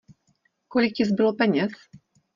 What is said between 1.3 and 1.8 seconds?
peněz?